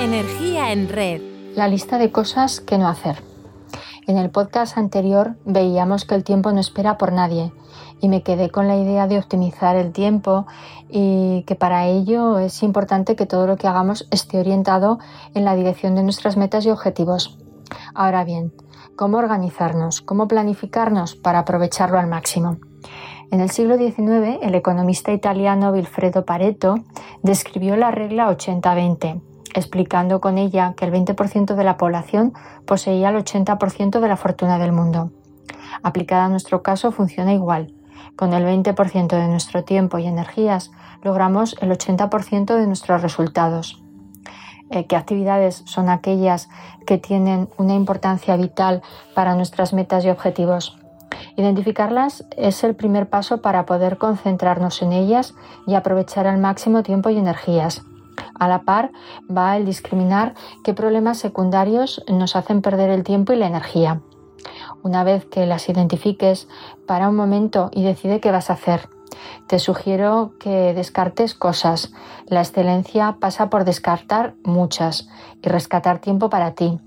[0.00, 1.20] Energía en red.
[1.54, 3.22] La lista de cosas que no hacer.
[4.06, 7.52] En el podcast anterior veíamos que el tiempo no espera por nadie
[8.00, 10.46] y me quedé con la idea de optimizar el tiempo
[10.88, 15.00] y que para ello es importante que todo lo que hagamos esté orientado
[15.34, 17.36] en la dirección de nuestras metas y objetivos.
[17.94, 18.54] Ahora bien,
[18.96, 20.00] ¿cómo organizarnos?
[20.00, 22.56] ¿Cómo planificarnos para aprovecharlo al máximo?
[23.30, 26.76] En el siglo XIX, el economista italiano Vilfredo Pareto
[27.22, 29.20] describió la regla 80-20
[29.54, 32.32] explicando con ella que el 20% de la población
[32.66, 35.10] poseía el 80% de la fortuna del mundo.
[35.82, 37.74] Aplicada a nuestro caso funciona igual.
[38.16, 40.70] Con el 20% de nuestro tiempo y energías
[41.02, 43.82] logramos el 80% de nuestros resultados.
[44.70, 46.48] Eh, ¿Qué actividades son aquellas
[46.86, 48.82] que tienen una importancia vital
[49.14, 50.78] para nuestras metas y objetivos?
[51.36, 55.34] Identificarlas es el primer paso para poder concentrarnos en ellas
[55.66, 57.82] y aprovechar al máximo tiempo y energías.
[58.40, 58.90] A la par
[59.30, 64.00] va el discriminar qué problemas secundarios nos hacen perder el tiempo y la energía.
[64.82, 66.48] Una vez que las identifiques,
[66.86, 68.88] para un momento y decide qué vas a hacer.
[69.46, 71.92] Te sugiero que descartes cosas.
[72.26, 75.08] La excelencia pasa por descartar muchas
[75.42, 76.78] y rescatar tiempo para ti.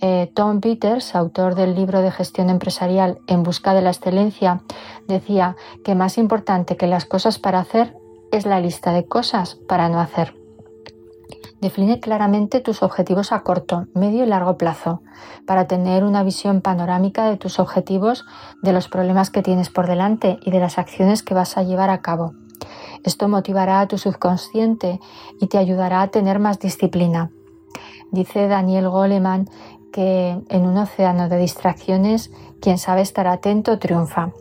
[0.00, 4.60] Eh, Tom Peters, autor del libro de gestión empresarial En busca de la excelencia,
[5.08, 7.96] decía que más importante que las cosas para hacer
[8.30, 10.34] es la lista de cosas para no hacer.
[11.60, 15.02] Define claramente tus objetivos a corto, medio y largo plazo
[15.44, 18.24] para tener una visión panorámica de tus objetivos,
[18.62, 21.90] de los problemas que tienes por delante y de las acciones que vas a llevar
[21.90, 22.34] a cabo.
[23.04, 25.00] Esto motivará a tu subconsciente
[25.40, 27.30] y te ayudará a tener más disciplina.
[28.12, 29.48] Dice Daniel Goleman
[29.92, 34.32] que en un océano de distracciones, quien sabe estar atento triunfa.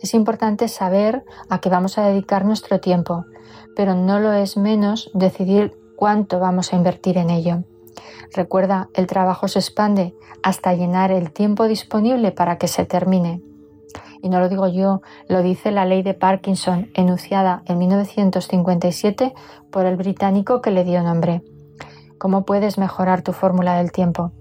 [0.00, 3.24] Es importante saber a qué vamos a dedicar nuestro tiempo,
[3.74, 7.64] pero no lo es menos decidir cuánto vamos a invertir en ello.
[8.32, 13.42] Recuerda, el trabajo se expande hasta llenar el tiempo disponible para que se termine.
[14.22, 19.34] Y no lo digo yo, lo dice la ley de Parkinson, enunciada en 1957
[19.70, 21.42] por el británico que le dio nombre.
[22.18, 24.32] ¿Cómo puedes mejorar tu fórmula del tiempo?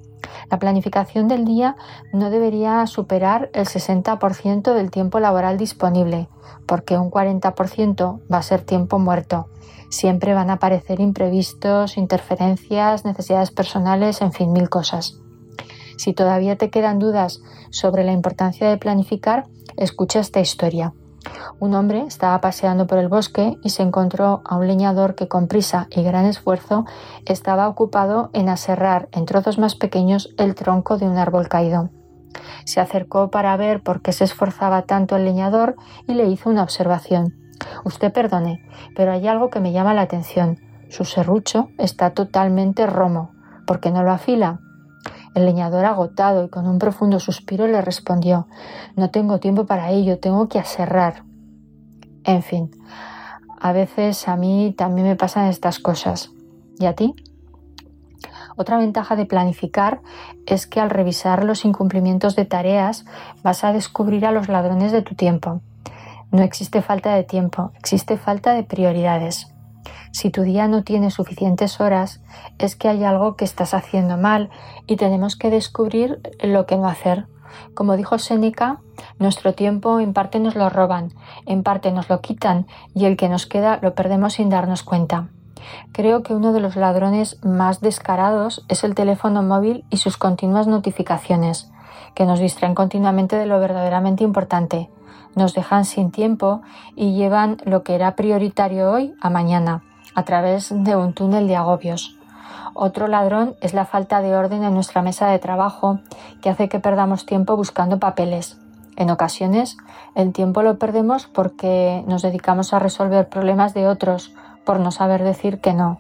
[0.50, 1.76] La planificación del día
[2.14, 6.30] no debería superar el 60% del tiempo laboral disponible,
[6.66, 9.48] porque un 40% va a ser tiempo muerto.
[9.90, 15.20] Siempre van a aparecer imprevistos, interferencias, necesidades personales, en fin, mil cosas.
[15.98, 19.48] Si todavía te quedan dudas sobre la importancia de planificar,
[19.78, 20.94] escucha esta historia.
[21.60, 25.48] Un hombre estaba paseando por el bosque y se encontró a un leñador que con
[25.48, 26.86] prisa y gran esfuerzo
[27.26, 31.90] estaba ocupado en aserrar en trozos más pequeños el tronco de un árbol caído.
[32.66, 35.76] Se acercó para ver por qué se esforzaba tanto el leñador
[36.08, 37.45] y le hizo una observación.
[37.84, 40.60] Usted perdone, pero hay algo que me llama la atención.
[40.90, 43.32] Su serrucho está totalmente romo.
[43.66, 44.60] ¿Por qué no lo afila?
[45.34, 48.48] El leñador agotado y con un profundo suspiro le respondió
[48.96, 51.24] No tengo tiempo para ello, tengo que aserrar.
[52.24, 52.72] En fin,
[53.60, 56.32] a veces a mí también me pasan estas cosas.
[56.80, 57.14] ¿Y a ti?
[58.56, 60.02] Otra ventaja de planificar
[60.46, 63.06] es que al revisar los incumplimientos de tareas
[63.44, 65.62] vas a descubrir a los ladrones de tu tiempo.
[66.32, 69.48] No existe falta de tiempo, existe falta de prioridades.
[70.12, 72.22] Si tu día no tiene suficientes horas,
[72.58, 74.50] es que hay algo que estás haciendo mal
[74.88, 77.28] y tenemos que descubrir lo que no hacer.
[77.74, 78.80] Como dijo Séneca,
[79.20, 81.14] nuestro tiempo en parte nos lo roban,
[81.46, 85.28] en parte nos lo quitan y el que nos queda lo perdemos sin darnos cuenta.
[85.92, 90.68] Creo que uno de los ladrones más descarados es el teléfono móvil y sus continuas
[90.68, 91.72] notificaciones,
[92.14, 94.90] que nos distraen continuamente de lo verdaderamente importante,
[95.36, 96.62] nos dejan sin tiempo
[96.96, 99.84] y llevan lo que era prioritario hoy a mañana,
[100.16, 102.18] a través de un túnel de agobios.
[102.74, 106.00] Otro ladrón es la falta de orden en nuestra mesa de trabajo
[106.42, 108.60] que hace que perdamos tiempo buscando papeles.
[108.98, 109.78] En ocasiones
[110.14, 114.34] el tiempo lo perdemos porque nos dedicamos a resolver problemas de otros
[114.66, 116.00] por no saber decir que no.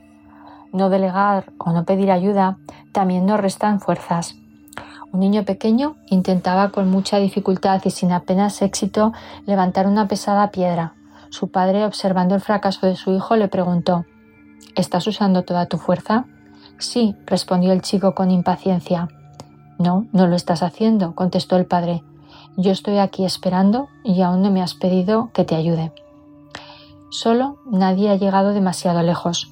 [0.71, 2.57] No delegar o no pedir ayuda
[2.91, 4.35] también nos restan fuerzas.
[5.15, 9.13] Un niño pequeño intentaba con mucha dificultad y sin apenas éxito
[9.45, 10.93] levantar una pesada piedra.
[11.29, 14.03] Su padre, observando el fracaso de su hijo, le preguntó
[14.75, 16.25] ¿Estás usando toda tu fuerza?
[16.79, 19.07] Sí, respondió el chico con impaciencia.
[19.79, 22.03] No, no lo estás haciendo, contestó el padre.
[22.57, 25.93] Yo estoy aquí esperando y aún no me has pedido que te ayude.
[27.09, 29.49] Solo nadie ha llegado demasiado lejos.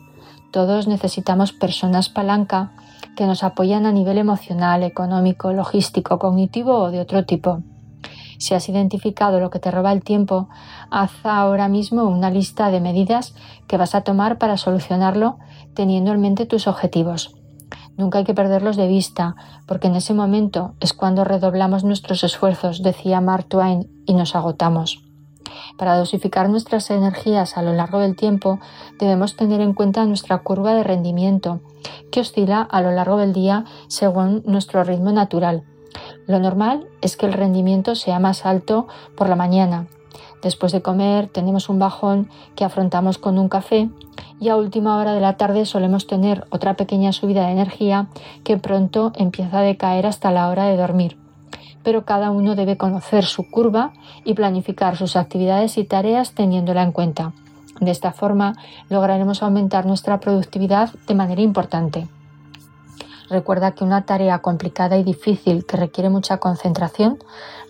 [0.54, 2.74] Todos necesitamos personas palanca
[3.16, 7.64] que nos apoyan a nivel emocional, económico, logístico, cognitivo o de otro tipo.
[8.38, 10.50] Si has identificado lo que te roba el tiempo,
[10.92, 13.34] haz ahora mismo una lista de medidas
[13.68, 15.40] que vas a tomar para solucionarlo
[15.74, 17.34] teniendo en mente tus objetivos.
[17.98, 19.36] Nunca hay que perderlos de vista,
[19.66, 25.02] porque en ese momento es cuando redoblamos nuestros esfuerzos, decía Mark Twain, y nos agotamos.
[25.78, 28.60] Para dosificar nuestras energías a lo largo del tiempo,
[29.00, 31.62] debemos tener en cuenta nuestra curva de rendimiento,
[32.12, 35.64] que oscila a lo largo del día según nuestro ritmo natural.
[36.28, 39.88] Lo normal es que el rendimiento sea más alto por la mañana.
[40.42, 43.90] Después de comer tenemos un bajón que afrontamos con un café
[44.40, 48.10] y a última hora de la tarde solemos tener otra pequeña subida de energía
[48.44, 51.23] que pronto empieza a decaer hasta la hora de dormir.
[51.84, 53.94] Pero cada uno debe conocer su curva
[54.24, 57.34] y planificar sus actividades y tareas teniéndola en cuenta.
[57.80, 58.56] De esta forma
[58.90, 62.08] lograremos aumentar nuestra productividad de manera importante.
[63.30, 67.18] Recuerda que una tarea complicada y difícil que requiere mucha concentración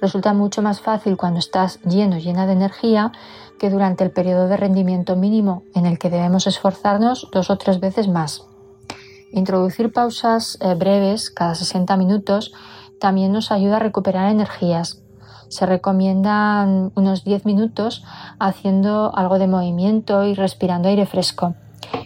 [0.01, 3.11] resulta mucho más fácil cuando estás lleno, llena de energía,
[3.59, 7.79] que durante el periodo de rendimiento mínimo en el que debemos esforzarnos dos o tres
[7.79, 8.43] veces más.
[9.31, 12.51] Introducir pausas eh, breves cada 60 minutos
[13.03, 15.03] también nos ayuda a recuperar energías.
[15.49, 18.01] Se recomiendan unos 10 minutos
[18.39, 21.53] haciendo algo de movimiento y respirando aire fresco.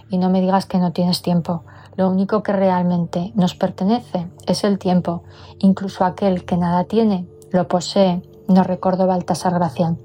[0.10, 1.66] Y no me digas que no tienes tiempo.
[1.98, 5.22] Lo único que realmente nos pertenece es el tiempo.
[5.60, 10.00] Incluso aquel que nada tiene, lo posee, nos recordó Baltasar Gracián.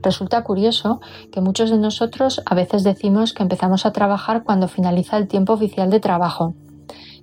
[0.00, 5.18] Resulta curioso que muchos de nosotros a veces decimos que empezamos a trabajar cuando finaliza
[5.18, 6.54] el tiempo oficial de trabajo.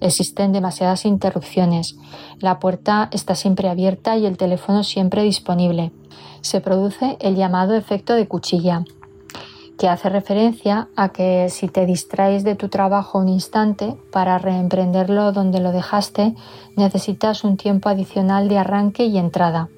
[0.02, 1.98] Existen demasiadas interrupciones.
[2.40, 5.92] La puerta está siempre abierta y el teléfono siempre disponible.
[6.42, 8.84] Se produce el llamado efecto de cuchilla
[9.80, 15.32] que hace referencia a que si te distraes de tu trabajo un instante para reemprenderlo
[15.32, 16.36] donde lo dejaste,
[16.76, 19.70] necesitas un tiempo adicional de arranque y entrada.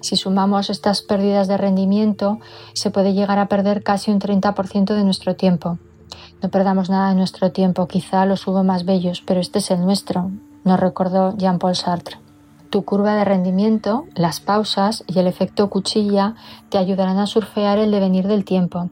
[0.00, 2.38] Si sumamos estas pérdidas de rendimiento,
[2.74, 5.78] se puede llegar a perder casi un 30% de nuestro tiempo.
[6.42, 9.80] No perdamos nada de nuestro tiempo, quizá los hubo más bellos, pero este es el
[9.80, 10.30] nuestro,
[10.64, 12.18] nos recordó Jean-Paul Sartre.
[12.70, 16.34] Tu curva de rendimiento, las pausas y el efecto cuchilla
[16.68, 18.90] te ayudarán a surfear el devenir del tiempo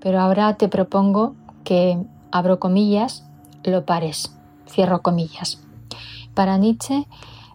[0.00, 1.34] pero ahora te propongo
[1.64, 2.02] que,
[2.32, 3.24] abro comillas,
[3.64, 4.34] lo pares,
[4.68, 5.60] cierro comillas.
[6.34, 7.06] Para Nietzsche,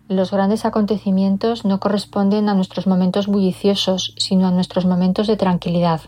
[0.07, 6.01] los grandes acontecimientos no corresponden a nuestros momentos bulliciosos, sino a nuestros momentos de tranquilidad.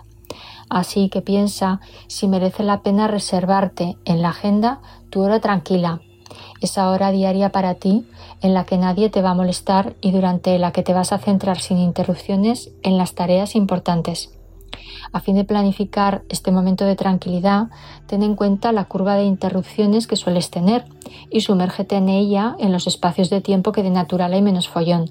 [0.69, 6.02] Así que piensa si merece la pena reservarte en la agenda tu hora tranquila,
[6.62, 8.06] esa hora diaria para ti
[8.42, 11.19] en la que nadie te va a molestar y durante la que te vas a
[11.19, 14.31] centrar sin interrupciones en las tareas importantes.
[15.14, 17.68] A fin de planificar este momento de tranquilidad,
[18.08, 20.86] ten en cuenta la curva de interrupciones que sueles tener
[21.31, 25.10] y sumérgete en ella en los espacios de tiempo que de natural hay menos follón,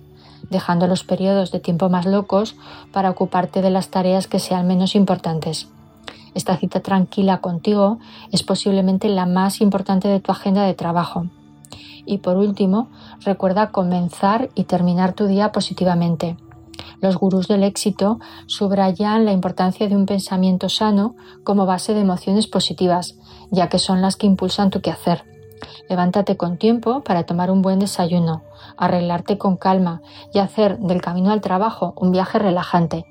[0.50, 2.56] dejando los periodos de tiempo más locos
[2.92, 5.68] para ocuparte de las tareas que sean menos importantes.
[6.34, 7.98] Esta cita tranquila contigo
[8.32, 11.26] es posiblemente la más importante de tu agenda de trabajo.
[12.04, 12.88] Y por último,
[13.24, 16.36] recuerda comenzar y terminar tu día positivamente
[17.00, 22.46] los gurús del éxito subrayan la importancia de un pensamiento sano como base de emociones
[22.46, 23.16] positivas,
[23.50, 25.35] ya que son las que impulsan tu quehacer.
[25.88, 28.42] Levántate con tiempo para tomar un buen desayuno,
[28.76, 33.06] arreglarte con calma y hacer del camino al trabajo un viaje relajante.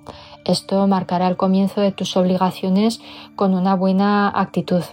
[0.45, 2.99] Esto marcará el comienzo de tus obligaciones
[3.35, 4.83] con una buena actitud.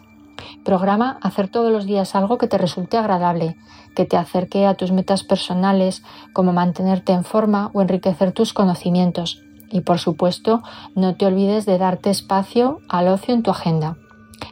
[0.65, 3.57] Programa hacer todos los días algo que te resulte agradable,
[3.95, 9.43] que te acerque a tus metas personales, como mantenerte en forma o enriquecer tus conocimientos.
[9.71, 10.63] Y por supuesto,
[10.95, 13.97] no te olvides de darte espacio al ocio en tu agenda.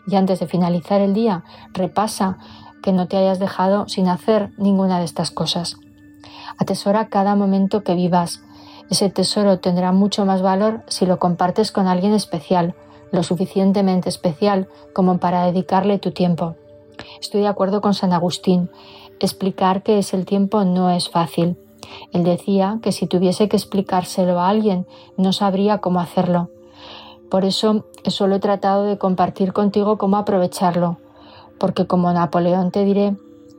[0.07, 2.39] Y antes de finalizar el día, repasa
[2.83, 5.77] que no te hayas dejado sin hacer ninguna de estas cosas.
[6.59, 8.43] Atesora cada momento que vivas.
[8.91, 12.75] Ese tesoro tendrá mucho más valor si lo compartes con alguien especial,
[13.13, 16.57] lo suficientemente especial como para dedicarle tu tiempo.
[17.21, 18.71] Estoy de acuerdo con San Agustín.
[19.21, 21.57] Explicar qué es el tiempo no es fácil.
[22.13, 26.51] Él decía que si tuviese que explicárselo a alguien no sabría cómo hacerlo.
[27.31, 30.99] Por eso solo he tratado de compartir contigo cómo aprovecharlo,
[31.61, 33.15] porque como Napoleón te diré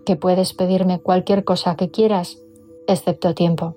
[0.05, 2.39] que puedes pedirme cualquier cosa que quieras,
[2.88, 3.75] excepto tiempo.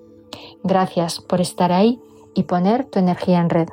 [0.65, 2.01] Gracias por estar ahí
[2.35, 3.69] y poner tu energía en red.